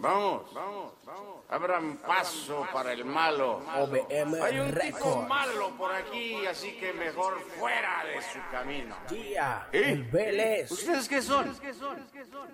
Vamos, 0.00 0.54
vamos, 0.54 0.92
vamos. 1.04 1.38
Abran 1.48 1.96
paso 1.96 2.64
para 2.72 2.92
el 2.92 3.04
malo. 3.04 3.60
OBM 3.80 4.40
Hay 4.44 4.60
un 4.60 4.72
tipo 4.72 5.22
malo 5.22 5.70
por 5.76 5.92
aquí, 5.92 6.46
así 6.46 6.76
que 6.78 6.92
mejor 6.92 7.40
fuera 7.58 8.04
de 8.04 8.22
su 8.22 8.38
camino. 8.52 8.94
Día, 9.10 9.66
¿Eh? 9.72 9.90
el 9.90 10.04
Vélez. 10.04 10.70
¿Ustedes 10.70 11.08
qué 11.08 11.20
son? 11.20 11.52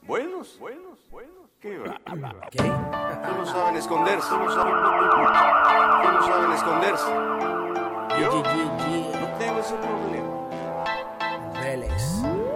Buenos, 0.00 0.58
buenos, 0.58 1.06
buenos. 1.10 1.50
¿Qué 1.60 1.76
va? 1.76 2.00
¿Qué? 2.50 2.62
No 2.62 3.44
saben 3.44 3.76
esconderse. 3.76 4.30
No 4.30 4.50
saben, 4.54 4.74
no 4.74 6.22
saben 6.26 6.52
esconderse. 6.52 7.12
Yo 8.18 8.42
no 9.20 9.38
tengo 9.38 9.60
ese 9.60 9.74
problema. 9.74 10.48
Vélez. 11.60 12.55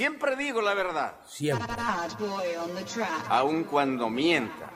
Siempre 0.00 0.34
digo 0.34 0.62
la 0.62 0.72
verdad, 0.72 1.12
Siempre. 1.28 1.66
Bad 1.76 2.18
boy 2.18 2.56
on 2.56 2.74
the 2.74 2.84
track. 2.84 3.26
aun 3.28 3.64
cuando 3.64 4.08
mienta. 4.08 4.70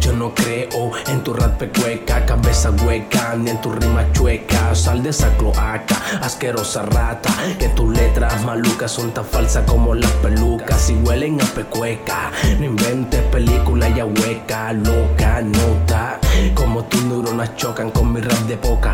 Yo 0.00 0.14
no 0.14 0.34
creo 0.34 0.92
en 1.08 1.22
tu 1.22 1.34
rap 1.34 1.58
pecueca, 1.58 2.24
cabeza 2.24 2.70
hueca, 2.70 3.34
ni 3.36 3.50
en 3.50 3.60
tu 3.60 3.70
rima 3.72 4.10
chueca. 4.12 4.74
Sal 4.74 5.02
de 5.02 5.10
esa 5.10 5.36
cloaca, 5.36 5.96
asquerosa 6.22 6.82
rata. 6.84 7.30
Que 7.58 7.68
tus 7.68 7.94
letras 7.94 8.42
malucas 8.42 8.90
son 8.90 9.12
tan 9.12 9.26
falsas 9.26 9.70
como 9.70 9.94
las 9.94 10.10
pelucas 10.12 10.88
y 10.88 10.94
huelen 10.94 11.38
a 11.42 11.44
pecueca. 11.44 12.32
No 12.58 12.64
inventes 12.64 13.22
película 13.24 13.86
ya 13.90 14.06
hueca, 14.06 14.72
loca, 14.72 15.42
nota. 15.42 16.18
Como 16.54 16.84
tus 16.84 17.02
neuronas 17.04 17.54
chocan 17.56 17.90
con 17.90 18.14
mi 18.14 18.22
rap 18.22 18.38
de 18.48 18.56
poca. 18.56 18.89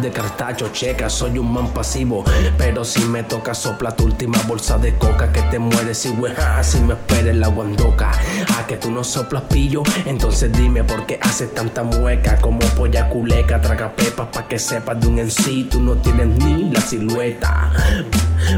De 0.00 0.10
cartacho, 0.10 0.70
checa, 0.72 1.10
soy 1.10 1.38
un 1.38 1.52
man 1.52 1.68
pasivo. 1.68 2.24
Pero 2.56 2.82
si 2.82 3.04
me 3.04 3.22
toca, 3.22 3.54
sopla 3.54 3.94
tu 3.94 4.04
última 4.04 4.38
bolsa 4.48 4.78
de 4.78 4.96
coca. 4.96 5.30
Que 5.30 5.42
te 5.42 5.58
mueres 5.58 6.06
y 6.06 6.10
hueja, 6.10 6.64
si 6.64 6.80
me 6.80 6.94
esperes 6.94 7.36
la 7.36 7.48
guandoca. 7.48 8.10
A 8.58 8.66
que 8.66 8.78
tú 8.78 8.90
no 8.90 9.04
soplas 9.04 9.42
pillo, 9.44 9.82
entonces 10.06 10.50
dime 10.50 10.82
por 10.82 11.04
qué 11.06 11.18
haces 11.20 11.54
tanta 11.54 11.82
mueca. 11.82 12.38
Como 12.40 12.58
polla 12.76 13.08
culeca, 13.10 13.60
traga 13.60 13.94
pepas 13.94 14.28
pa' 14.28 14.48
que 14.48 14.58
sepas 14.58 14.98
de 14.98 15.06
un 15.06 15.18
en 15.18 15.30
sí. 15.30 15.68
Tú 15.70 15.78
no 15.80 15.94
tienes 15.96 16.26
ni 16.26 16.70
la 16.70 16.80
silueta. 16.80 17.70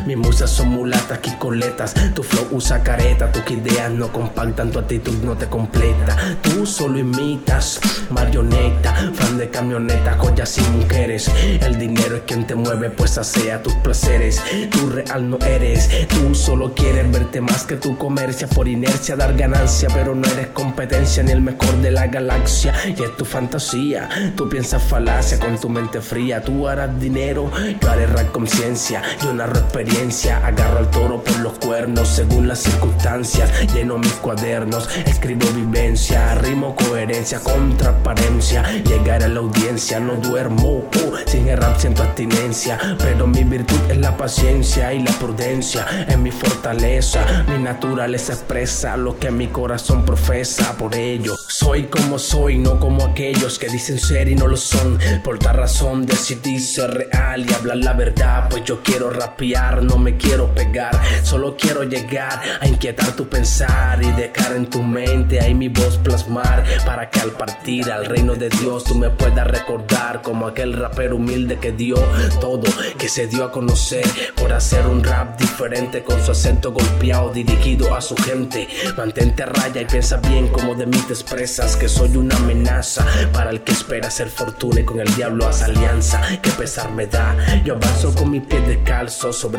Mis 0.06 0.16
musas 0.16 0.50
son 0.50 0.68
mulatas, 0.68 1.18
quicoletas. 1.18 1.94
Tu 2.14 2.22
flow 2.22 2.48
usa 2.52 2.82
careta, 2.82 3.30
tus 3.32 3.48
ideas 3.50 3.90
no 3.90 4.12
compactan, 4.12 4.70
tu 4.70 4.78
actitud 4.78 5.14
no 5.22 5.36
te 5.36 5.46
completa. 5.46 6.16
Tú 6.42 6.66
solo 6.66 6.98
imitas 6.98 7.80
marioneta, 8.10 8.94
fan 9.14 9.38
de 9.38 9.50
camioneta, 9.50 10.16
joyas 10.18 10.58
y 10.58 10.62
mujeres. 10.62 11.30
El 11.60 11.78
dinero 11.78 12.16
es 12.16 12.22
quien 12.22 12.46
te 12.46 12.54
mueve, 12.54 12.90
pues 12.90 13.18
asea 13.18 13.62
tus 13.62 13.74
placeres. 13.74 14.42
Tú 14.70 14.90
real 14.90 15.30
no 15.30 15.38
eres, 15.38 15.88
tú 16.08 16.34
solo 16.34 16.74
quieres 16.74 17.10
verte 17.10 17.40
más 17.40 17.64
que 17.64 17.76
tu 17.76 17.96
comercia. 17.96 18.46
Por 18.48 18.68
inercia 18.68 19.16
dar 19.16 19.36
ganancia, 19.36 19.88
pero 19.94 20.14
no 20.14 20.26
eres 20.28 20.48
competencia 20.48 21.22
ni 21.22 21.32
el 21.32 21.40
mejor 21.40 21.76
de 21.82 21.90
la 21.90 22.06
galaxia. 22.06 22.74
Y 22.86 23.02
es 23.02 23.16
tu 23.16 23.24
fantasía, 23.24 24.08
tú 24.36 24.48
piensas 24.48 24.82
falacia 24.82 25.38
con 25.38 25.58
tu 25.58 25.68
mente 25.68 26.00
fría. 26.00 26.42
Tú 26.42 26.68
harás 26.68 26.98
dinero, 27.00 27.50
yo 27.80 27.90
haré 27.90 28.06
conciencia. 28.32 29.02
Yo 29.22 29.32
narro 29.32 29.60
agarro 30.32 30.78
al 30.78 30.90
toro 30.90 31.22
por 31.22 31.38
los 31.40 31.58
cuernos 31.58 32.08
según 32.08 32.48
las 32.48 32.60
circunstancias. 32.60 33.50
Lleno 33.74 33.98
mis 33.98 34.12
cuadernos, 34.12 34.88
escribo 35.06 35.46
vivencia, 35.54 36.34
rimo 36.36 36.74
coherencia 36.74 37.40
con 37.40 37.76
transparencia. 37.76 38.62
Llegar 38.84 39.22
a 39.22 39.28
la 39.28 39.40
audiencia, 39.40 40.00
no 40.00 40.14
duermo, 40.16 40.78
uh, 40.78 41.16
sin 41.26 41.48
el 41.48 41.58
rap 41.58 41.78
siento 41.78 42.02
abstinencia. 42.02 42.78
Pero 42.98 43.26
mi 43.26 43.44
virtud 43.44 43.78
es 43.90 43.98
la 43.98 44.16
paciencia 44.16 44.92
y 44.92 45.02
la 45.02 45.12
prudencia, 45.12 45.86
es 46.08 46.18
mi 46.18 46.30
fortaleza. 46.30 47.44
Mi 47.48 47.62
naturaleza 47.62 48.32
expresa 48.32 48.96
lo 48.96 49.18
que 49.18 49.30
mi 49.30 49.48
corazón 49.48 50.04
profesa. 50.04 50.76
Por 50.76 50.94
ello, 50.94 51.34
soy 51.48 51.84
como 51.84 52.18
soy, 52.18 52.58
no 52.58 52.78
como 52.78 53.04
aquellos 53.04 53.58
que 53.58 53.68
dicen 53.68 53.98
ser 53.98 54.28
y 54.28 54.34
no 54.34 54.46
lo 54.46 54.56
son. 54.56 54.98
Por 55.22 55.38
tal 55.38 55.56
razón 55.56 56.06
decidí 56.06 56.58
ser 56.58 56.90
real 56.92 57.46
y 57.48 57.52
hablar 57.54 57.78
la 57.78 57.92
verdad. 57.92 58.48
Pues 58.50 58.64
yo 58.64 58.82
quiero 58.82 59.10
rapear, 59.10 59.63
no 59.72 59.98
me 59.98 60.16
quiero 60.16 60.54
pegar. 60.54 61.00
Solo 61.22 61.56
quiero 61.56 61.84
llegar 61.84 62.40
a 62.60 62.68
inquietar 62.68 63.12
tu 63.12 63.28
pensar 63.28 64.02
y 64.02 64.10
dejar 64.12 64.56
en 64.56 64.66
tu 64.66 64.82
mente 64.82 65.40
ahí 65.40 65.54
mi 65.54 65.68
voz 65.68 65.98
plasmar. 65.98 66.64
Para 66.84 67.10
que 67.10 67.20
al 67.20 67.32
partir 67.32 67.90
al 67.90 68.06
reino 68.06 68.34
de 68.34 68.48
Dios 68.48 68.84
tú 68.84 68.94
me 68.94 69.10
puedas 69.10 69.46
recordar 69.46 70.22
como 70.22 70.46
aquel 70.46 70.74
rapero 70.74 71.16
humilde 71.16 71.58
que 71.58 71.72
dio 71.72 71.96
todo, 72.40 72.70
que 72.98 73.08
se 73.08 73.26
dio 73.26 73.44
a 73.44 73.52
conocer 73.52 74.04
por 74.36 74.52
hacer 74.52 74.86
un 74.86 75.02
rap 75.02 75.38
diferente 75.38 76.02
con 76.02 76.22
su 76.24 76.32
acento 76.32 76.72
golpeado 76.72 77.30
dirigido 77.30 77.94
a 77.94 78.00
su 78.00 78.16
gente. 78.16 78.68
Mantente 78.96 79.42
a 79.42 79.46
raya 79.46 79.80
y 79.80 79.84
piensa 79.86 80.16
bien 80.18 80.48
como 80.48 80.74
de 80.74 80.86
mí 80.86 80.98
te 81.06 81.12
expresas 81.12 81.76
que 81.76 81.88
soy 81.88 82.16
una 82.16 82.36
amenaza 82.36 83.06
para 83.32 83.50
el 83.50 83.62
que 83.62 83.72
espera 83.72 84.08
hacer 84.08 84.28
fortuna 84.28 84.80
y 84.80 84.84
con 84.84 85.00
el 85.00 85.14
diablo 85.14 85.46
hace 85.46 85.64
alianza. 85.64 86.20
Que 86.42 86.50
pesar 86.50 86.90
me 86.92 87.06
da, 87.06 87.62
yo 87.64 87.74
avanzo 87.74 88.14
con 88.14 88.30
mi 88.30 88.40
pie 88.40 88.60
descalzo 88.60 89.32
sobre 89.32 89.53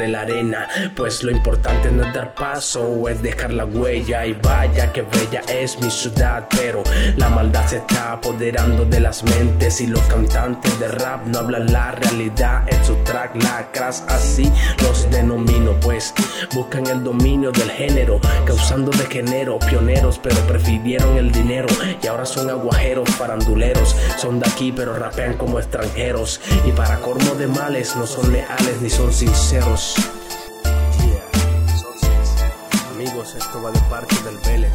pues 0.95 1.23
lo 1.23 1.31
importante 1.31 1.91
no 1.91 2.03
es 2.03 2.13
dar 2.13 2.33
paso 2.35 3.07
es 3.07 3.21
dejar 3.21 3.53
la 3.53 3.65
huella 3.65 4.25
y 4.25 4.33
vaya 4.33 4.91
que 4.91 5.01
bella 5.03 5.41
es 5.47 5.79
mi 5.79 5.89
ciudad, 5.89 6.47
pero 6.49 6.83
la 7.15 7.29
maldad 7.29 7.65
se 7.67 7.77
está 7.77 8.13
apoderando 8.13 8.85
de 8.85 8.99
las 8.99 9.23
mentes 9.23 9.81
y 9.81 9.87
los 9.87 10.01
cantantes 10.01 10.79
de 10.79 10.87
rap 10.87 11.25
no 11.27 11.39
hablan 11.39 11.71
la 11.71 11.91
realidad 11.91 12.63
en 12.67 12.85
su 12.85 12.95
track 13.03 13.35
lacras 13.41 14.03
así 14.07 14.51
los 14.81 15.09
denomino 15.11 15.79
pues 15.79 16.13
buscan 16.53 16.87
el 16.87 17.03
dominio 17.03 17.51
del 17.51 17.71
género 17.71 18.19
causando 18.45 18.91
de 18.91 19.05
género 19.05 19.59
pioneros 19.59 20.19
pero 20.21 20.35
prefirieron 20.47 21.17
el 21.17 21.31
dinero 21.31 21.67
y 22.01 22.07
ahora 22.07 22.25
son 22.25 22.49
aguajeros 22.49 23.09
faranduleros 23.11 23.95
son 24.17 24.39
de 24.39 24.49
aquí 24.49 24.73
pero 24.75 24.93
rapean 24.93 25.35
como 25.35 25.59
extranjeros 25.59 26.41
y 26.65 26.71
para 26.71 26.99
cormo 26.99 27.35
de 27.35 27.47
males 27.47 27.95
no 27.95 28.05
son 28.05 28.31
leales 28.31 28.81
ni 28.81 28.89
son 28.89 29.13
sinceros 29.13 29.84
Yeah, 29.93 31.77
son 31.77 31.93
sinceros. 31.99 32.91
amigos 32.95 33.35
esto 33.35 33.61
va 33.61 33.71
de 33.71 33.79
parte 33.81 34.15
del 34.23 34.37
Vélez 34.39 34.73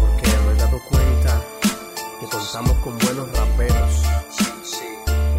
porque 0.00 0.28
me 0.46 0.52
he 0.52 0.56
dado 0.56 0.78
cuenta 0.88 1.40
que 2.20 2.26
contamos 2.26 2.76
con 2.78 2.98
buenos 2.98 3.32
raperos, 3.38 4.02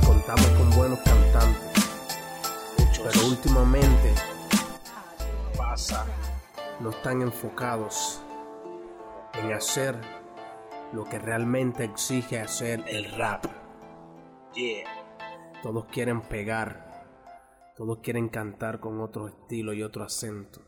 que 0.01 0.05
contamos 0.05 0.47
con 0.47 0.69
buenos 0.71 0.99
cantantes, 0.99 1.89
pero 3.03 3.27
últimamente 3.27 4.13
pasa, 5.55 6.05
no 6.79 6.89
están 6.89 7.21
enfocados 7.21 8.21
en 9.33 9.53
hacer 9.53 9.95
lo 10.91 11.03
que 11.03 11.19
realmente 11.19 11.83
exige 11.83 12.39
hacer 12.39 12.83
el 12.87 13.11
rap. 13.11 13.45
Todos 15.61 15.85
quieren 15.85 16.21
pegar, 16.21 16.94
todos 17.75 17.99
quieren 17.99 18.29
cantar 18.29 18.79
con 18.79 19.01
otro 19.01 19.27
estilo 19.27 19.73
y 19.73 19.83
otro 19.83 20.03
acento. 20.03 20.61